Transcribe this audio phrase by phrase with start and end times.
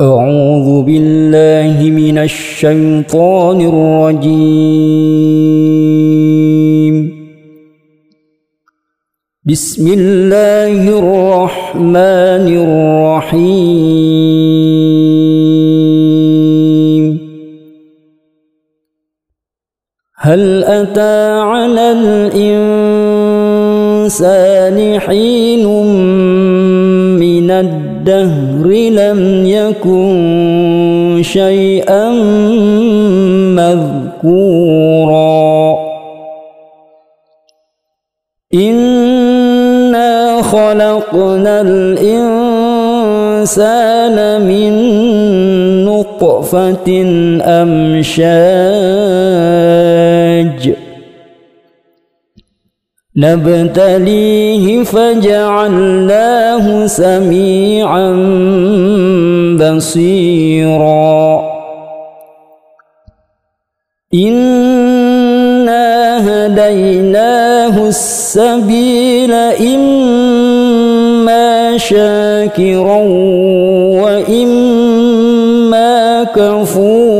[0.00, 4.60] أعوذ بالله من الشيطان الرجيم.
[9.44, 13.60] بسم الله الرحمن الرحيم.
[20.16, 23.00] هل أتى على الإنسان
[25.00, 25.66] حين
[28.00, 32.10] الدهر لم يكن شيئا
[34.24, 35.50] مذكورا.
[38.54, 42.56] إنا خلقنا الإنسان
[44.48, 44.72] من
[45.84, 46.88] نطفة
[47.44, 48.20] أمشاج
[53.20, 58.10] نبتليه فجعلناه سميعا
[59.60, 61.42] بصيرا.
[64.14, 65.88] إنا
[66.28, 69.32] هديناه السبيل
[69.74, 73.00] إما شاكرا
[74.02, 75.90] وإما
[76.24, 77.19] كفورا.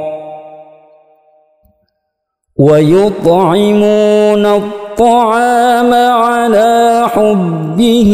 [2.61, 8.11] ويطعمون الطعام على حبه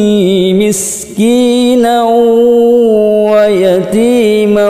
[0.55, 2.03] مسكينا
[3.31, 4.69] ويتيما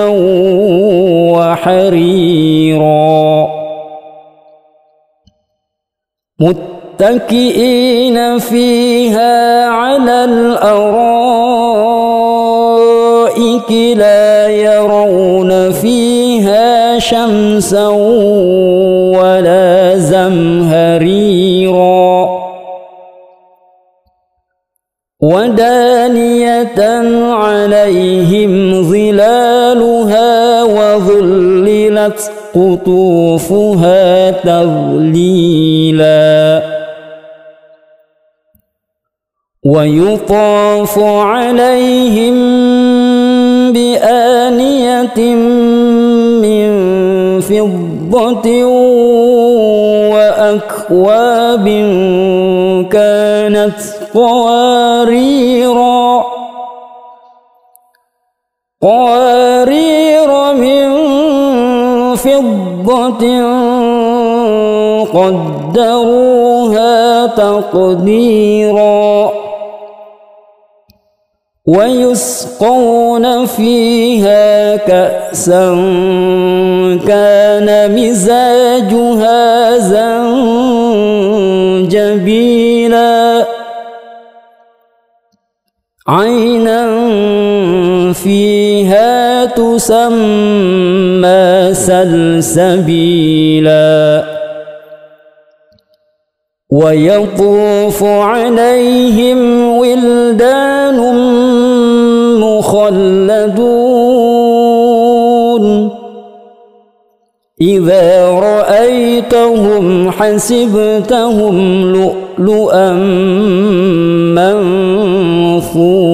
[1.51, 3.47] وحريرا
[6.39, 11.21] متكئين فيها على الأرائك
[13.97, 17.87] لا يرون فيها شمسا
[19.19, 21.31] ولا زمهريرا.
[25.21, 26.81] ودانية
[27.33, 29.40] عليهم ظلالها
[32.01, 35.61] وظللت قطوفها تظليلا.
[39.65, 42.35] ويطاف عليهم
[43.73, 45.35] بآنية
[46.41, 46.71] من
[47.41, 48.63] فضة
[50.13, 51.65] وأكواب
[52.91, 53.79] كانت
[54.13, 55.51] قواريرا.
[58.81, 60.00] قوارير من
[62.25, 63.23] وفضة
[65.13, 69.31] قدروها تقديرا
[71.67, 75.65] ويسقون فيها كأسا
[77.07, 79.77] كان مزاجها
[81.87, 83.45] زنجبيلا
[86.07, 86.81] عينا
[88.13, 90.90] فيها تسمى
[91.87, 93.81] سلسبيلا
[96.71, 99.39] ويطوف عليهم
[99.77, 100.99] ولدان
[102.39, 103.81] مخلدون.
[107.61, 111.55] إذا رأيتهم حسبتهم
[111.95, 112.93] لؤلؤا
[114.37, 116.10] منثورا.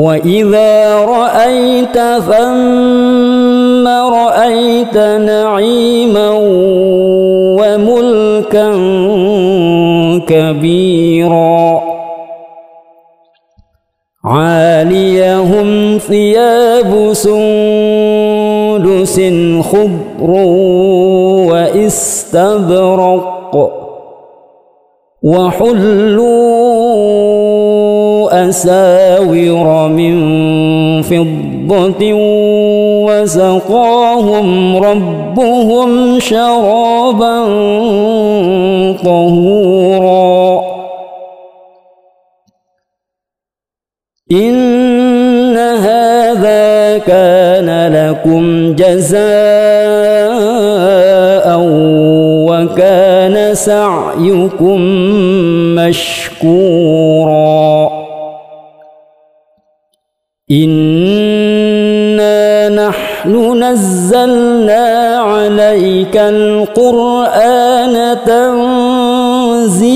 [0.00, 6.30] وإذا رأيت ثم رأيت نعيما
[7.60, 8.70] وملكا
[10.26, 11.80] كبيرا
[14.24, 19.20] عاليهم ثياب سندس
[19.70, 20.30] خضر
[21.50, 23.54] واستبرق
[25.22, 26.70] وحلوا
[28.48, 29.69] أساور
[31.02, 32.12] فضة
[33.06, 37.44] وسقاهم ربهم شرابا
[39.04, 40.60] طهورا.
[44.32, 49.20] إن هذا كان لكم جزاء
[52.48, 54.80] وكان سعيكم
[55.74, 57.20] مشكورا.
[63.20, 67.96] نحن نزلنا عليك القرآن
[68.26, 69.90] تنزيلاً.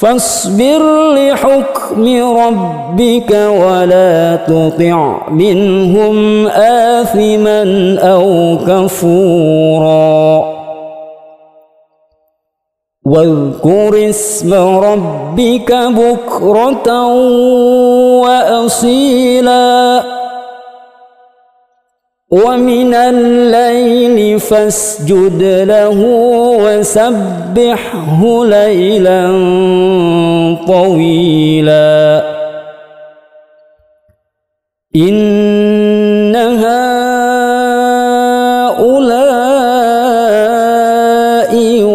[0.00, 0.82] فاصبر
[1.14, 2.04] لحكم
[2.38, 7.62] ربك ولا تطع منهم آثما
[8.00, 9.93] أو كفورا.
[13.14, 17.06] واذكر اسم ربك بكرة
[18.22, 20.02] وأصيلاً.
[22.30, 26.00] ومن الليل فاسجد له
[26.64, 29.26] وسبحه ليلا
[30.68, 32.24] طويلا.
[34.96, 36.74] إن هؤلاء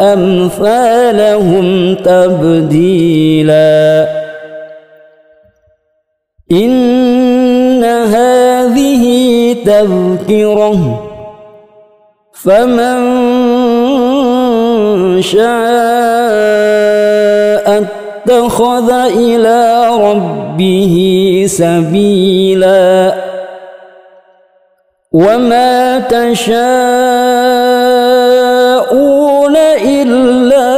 [0.00, 3.58] أمثالهم تبديلا.
[6.52, 9.04] إن هذه
[9.66, 11.04] تذكرة
[12.32, 12.98] فمن
[15.22, 15.48] شاء
[17.78, 20.94] اتخذ إلى ربه
[21.48, 23.14] سبيلا.
[25.12, 27.37] وما تشاءون
[30.08, 30.68] إلا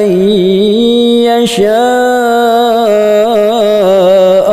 [0.00, 0.06] أن
[1.22, 1.68] يشاء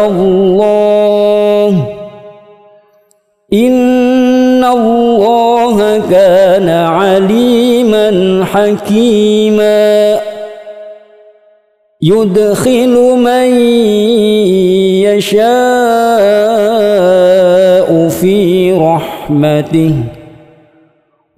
[0.07, 1.73] الله.
[3.53, 10.19] إن الله كان عليما حكيما.
[12.01, 13.59] يدخل من
[15.05, 15.39] يشاء
[18.09, 19.93] في رحمته.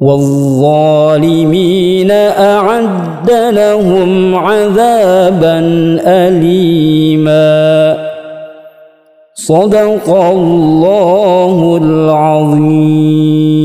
[0.04, 5.60] والظالمين أعد لهم عذابا
[6.06, 7.98] أليما.
[9.36, 13.63] صدق الله العظيم.